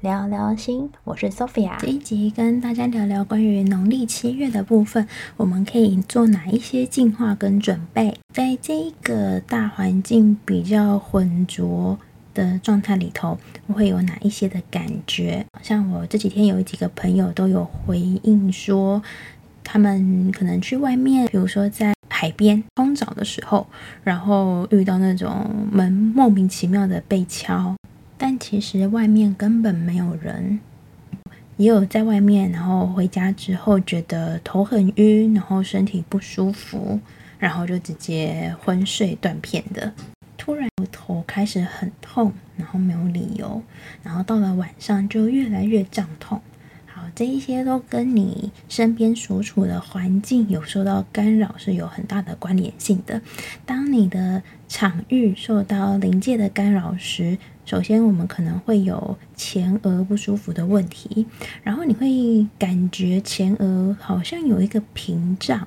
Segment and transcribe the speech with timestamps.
[0.00, 1.78] 聊聊心，我是 Sophia。
[1.78, 5.06] 这一集跟大家聊聊关于农历七月的部分，
[5.36, 8.16] 我们可以做哪一些净化跟准备？
[8.32, 11.98] 在这个大环境比较浑浊
[12.34, 13.38] 的状态里头，
[13.68, 15.44] 会有哪一些的感觉？
[15.62, 19.02] 像我这几天有几个朋友都有回应说，
[19.62, 23.66] 他们可能去外面，比如说在海边冲澡的时候，
[24.04, 27.74] 然后遇到那种门莫名其妙的被敲。
[28.24, 30.60] 但其实外面根本没有人，
[31.56, 37.00] 也有在外面，然后回家之后觉得头很晕，然后身体不舒服，
[37.40, 39.92] 然后就直接昏睡断片的。
[40.38, 43.60] 突然头开始很痛，然后没有理由，
[44.04, 46.40] 然后到了晚上就越来越胀痛。
[46.86, 53.20] 好这一些都跟你身边所处的环境有受到干扰是有很大的关联性的。
[53.66, 61.26] 当你的场域受到临界的干扰时，首先我们可能会有前额不舒服的问题，
[61.62, 65.66] 然后你会感觉前额好像有一个屏障，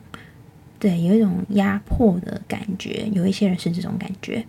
[0.79, 3.07] 对，有一种压迫的感觉。
[3.11, 4.45] 有一些人是这种感觉，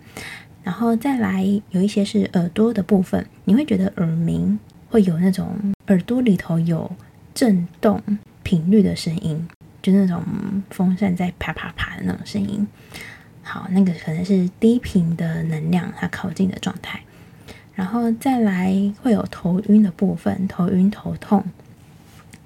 [0.63, 4.59] 然后再来有一些是耳朵的部分，你会觉得耳鸣。
[4.89, 5.53] 会有那种
[5.87, 6.89] 耳朵里头有
[7.33, 8.01] 震动
[8.41, 9.45] 频率的声音，
[9.81, 10.23] 就那种
[10.69, 12.65] 风扇在啪啪啪的那种声音。
[13.41, 17.01] 好，那个可能是低频的能量它靠近的状态。
[17.77, 21.43] 然后再来会有头晕的部分，头晕头痛。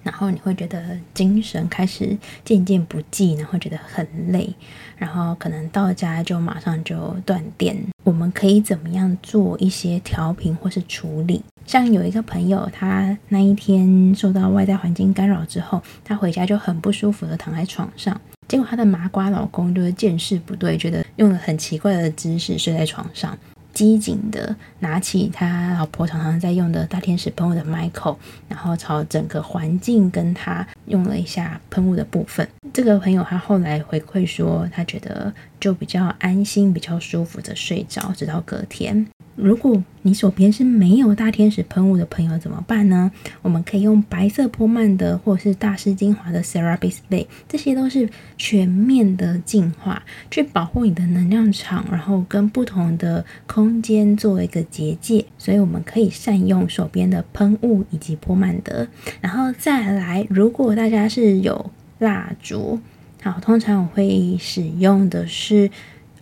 [0.03, 4.52] 然后你会觉得精神开始渐渐不济，然后觉得很累，
[4.97, 7.77] 然后可能到家就马上就断电。
[8.03, 11.43] 我们可以怎么样做一些调频或是处理？
[11.67, 23.37] 像有一个朋友，他那一天受到外在环境干扰之后，他回家就很不舒服的躺在床上，结果他的麻瓜老公就是见势不对，觉得用了很奇怪的姿势睡在床上。
[23.73, 28.17] 机警的拿起他老婆常常在用的大天使喷雾的 Michael，
[28.48, 32.48] 然后朝整个环境跟他用了一下喷雾的部分。
[32.73, 39.08] 这个朋友他后来回馈说，他觉得就比较安心、比较舒服的睡着，直到隔天。
[39.36, 43.11] 如果你手边是没有大天使喷雾的朋友怎么办呢？
[43.42, 55.25] 我们可以用白色波曼的，或是大师精华的 Serapis Bay，这些都是全面的净化，去保护你的能量场，然后跟不同的空间做一个结界。
[55.37, 58.87] 所以我们可以善用手边的喷雾以及波曼德，
[59.21, 62.80] 然后再来，如果大家是有蜡烛，
[63.21, 65.70] 好，通常我会使用的是。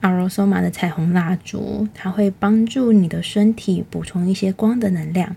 [0.02, 5.36] Aurosoma 的彩虹蜡烛，它会帮助你的身体补充一些光的能量。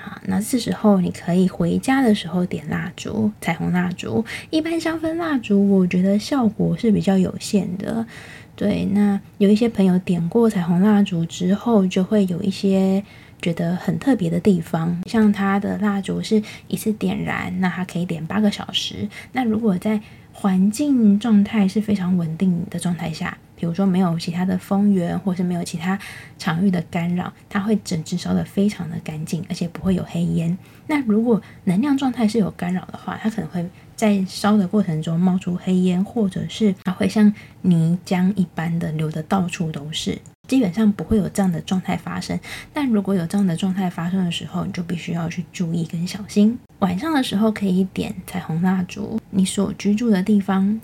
[0.00, 4.24] 好，那这时候你可以回家的时候点蜡烛，彩虹蜡烛。
[4.50, 8.06] 一般香氛蜡烛，我觉得效果是比较有限的。
[8.54, 13.04] 对，那有一些朋友点过彩虹蜡烛之后，就会有一些
[13.40, 19.08] 觉得很特别的地方，像它的蜡烛是一次点燃，那它可以点八个小时。
[19.32, 20.00] 那如果在
[20.32, 25.98] 环境状态是非常稳定的状态下，比如说没有其他的风源，或是没有其他
[26.38, 30.56] 场域的干扰，它会整支烧得非常的干净，而且不会有黑烟。
[30.86, 37.32] 那如果能量状态是有干扰的话，它可能会在烧的过程中冒出黑烟，或者是它会像
[37.62, 40.16] 泥浆一般的流得到处都是。
[40.46, 42.38] 基本上不会有这样的状态发生。
[42.72, 46.58] 但如果有这样的状态发生的时候，你就必须要去注意跟小心。
[46.78, 50.80] 晚上的时候可以点彩虹蜡烛，你所居住的地方。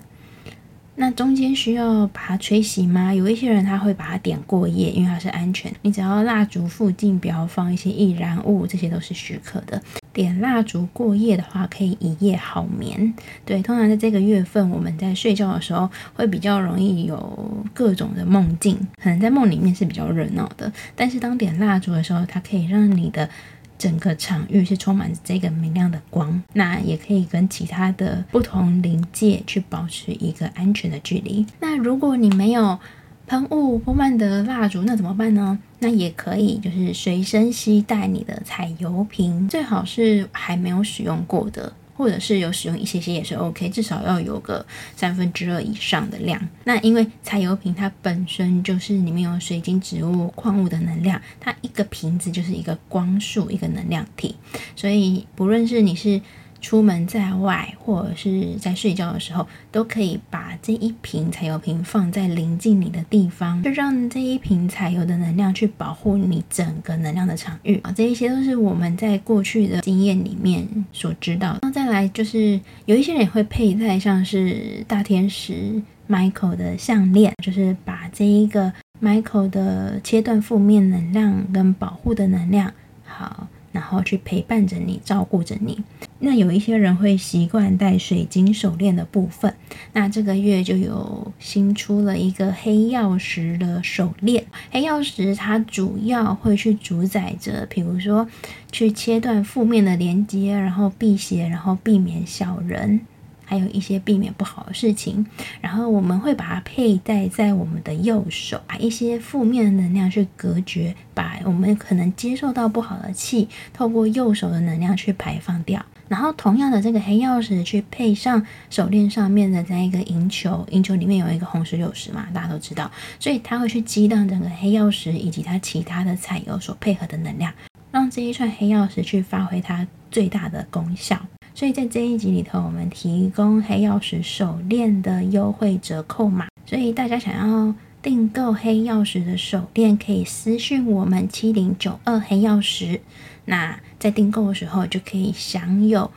[0.97, 3.13] 那中间需要把它吹熄吗？
[3.13, 5.71] 有一些人他会把它点过夜，因为它是安全。
[5.81, 9.81] 你只要蜡烛附近不要放一些易燃物，这些都是许可的。
[10.13, 13.13] 点蜡烛过夜的话，可以一夜好眠。
[13.43, 20.71] 对，通常在这个月份，我们在睡觉的时候会比较容易有各种的梦境，可能在梦里面是比较热闹的。
[20.95, 23.29] 但是当点蜡烛的时候，它可以让你的。
[23.77, 31.45] 整个场域是充满这个明亮的光，那也可以跟其他的不同灵界去保持一个安全的距离。
[31.59, 32.79] 那如果你没有
[33.27, 35.59] 喷雾、波曼德蜡烛，那怎么办呢？
[35.79, 41.73] 那也可以，就是随身携带你的彩油瓶，最好是还没有使用过的。
[41.95, 44.65] 或者是有使用一些些也是 OK，至少要有个
[44.95, 46.39] 三分之二以上的量。
[46.63, 54.35] 那因为彩油瓶它本身就是里面有水晶、植物、矿物的能量，它一个瓶子就是一个光束，一个能量体，
[54.75, 56.21] 所以不论是你是。
[56.65, 67.91] 出门在外或者是在睡觉的时候，都可以把这一瓶彩油瓶放在临近你的地方，就让这一瓶彩油的能量去保护你整个能量的场域啊。
[67.95, 71.59] 这一些都是我们在过去的经验里面所知道。
[71.61, 75.79] 那再来就是有一些人也会佩戴像是大天使
[76.09, 82.73] Michael 的项链，就是把这一个 Michael 的切断负面能量跟保护的能量
[83.03, 83.47] 好。
[83.75, 85.83] 然后去陪伴着你，照顾着你。
[86.19, 89.53] 那有一些人会习惯戴水晶手链的部分，
[89.91, 94.45] 那这个月就有新出了一个黑曜石的手链。
[94.71, 98.25] 黑曜石它主要会去主宰着，比如说
[98.71, 103.01] 去切断负面的连接，然后辟邪，然后避免小人。
[103.45, 105.25] 还有一些避免不好的事情，
[105.61, 115.85] 然后我们会把它佩戴在我们的右手，把一些负面的能量去隔绝，把我们可能接受到不好的气，透过右手的能量去排放掉。
[116.07, 127.51] 然后同样的，这个黑曜石去配上手链上面的这样一个银球，银球里面有一个红石榴石嘛，大家都知道，所以它会去激荡整个黑曜石以及它其他的彩油所配合的能量，
[127.91, 131.19] 让这一串黑曜石去发挥它最大的功效。
[131.55, 136.47] 所以在这一集里头，我们提供黑曜石手链的优惠折扣码。
[136.65, 142.99] 所以大家想要订购黑曜石的手链，可以私信我们七零九二黑曜石。
[143.45, 146.11] 那在订购的时候，就可以享有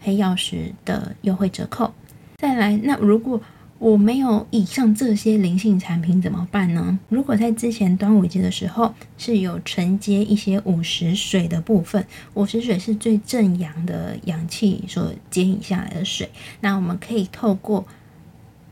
[0.00, 1.92] 黑曜石的优惠折扣。
[2.36, 3.40] 再来，那如果
[3.78, 6.98] 我没有以上这些灵性产品怎么办呢？
[7.10, 16.30] 如果在之前端午节的时候是有承接一些午时水的部分，午时水是最正阳的阳气所接引下来的水，
[16.60, 17.86] 那我们可以透过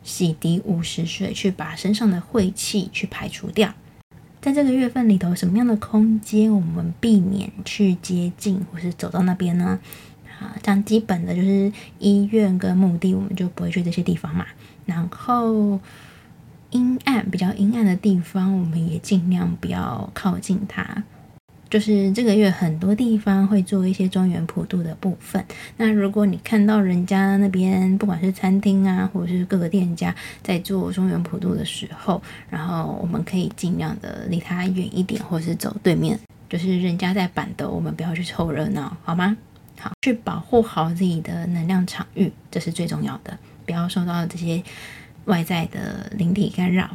[0.02, 3.74] 洗涤午时水去把身上的晦气去排除掉。
[4.40, 9.78] 在这个月份里头，什么样的空间我们避免去接近或是走到那边呢？
[10.40, 14.46] 啊，像基本的就是医院跟墓地，我们就不会去这些地方嘛。
[14.84, 15.78] 然后
[16.70, 21.02] 阴暗比较阴暗的地方，我们也尽量不要靠近它。
[21.70, 25.44] 就是这个月很多地方会做一些中原普渡的部分。
[25.76, 36.16] 那如果你看到人家那边不管是餐厅啊，或者是各个店家在做中原普渡的时候，然后我们可以尽量的离他远一点，或是走对面。
[36.48, 39.36] 就是人家在办桌，我们不要去凑热闹，好吗？
[39.78, 43.38] 好，去保护好自己的能量场域，这是最重要的。
[43.66, 44.62] 不要受到这些
[45.24, 46.90] 外在的灵体干扰。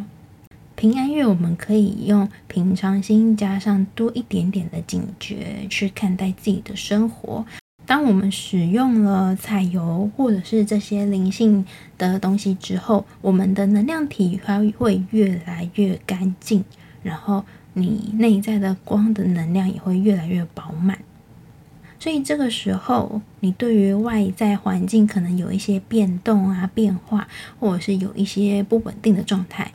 [0.76, 7.46] 平安月，我们可以用平常心加上多一点点的警觉去看待自己的生活。
[7.86, 11.66] 当我们使用了彩油或者是这些灵性
[11.98, 16.64] 的东西之后，我们的能量体它会越来越干净，
[17.02, 17.44] 然后
[17.74, 20.98] 你内在的光的能量也会越来越饱满。
[22.00, 27.28] 所以这个时候，你对于外在环境可能有一些变动啊、变化，
[27.60, 29.72] 或者是有一些不稳定的状态，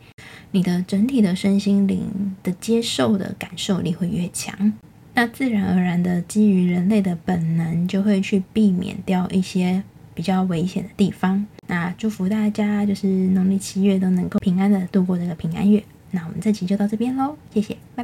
[0.53, 4.73] 你的整体的身心灵的接受的感受力会越强。
[5.13, 9.83] 那自然而然的，基于人类的本能，就会去避免掉一些
[10.15, 11.47] 比较危险的地方。
[11.69, 15.83] 那祝福大家，就是农历七月都能够平安的度过这个平安月。
[16.11, 18.04] 那我们这期就到这边喽，谢谢，拜。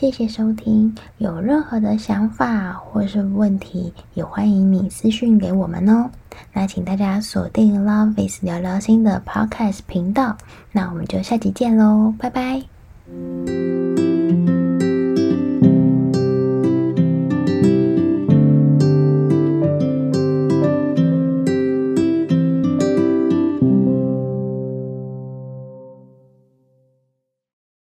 [0.00, 6.08] 谢谢收听，有任何的想法或是问题，也欢迎你私讯给我们哦。
[6.54, 10.38] 那请大家锁定 Love is 聊聊心的 Podcast 频道，
[10.72, 13.69] 那我们就下集见喽，拜拜。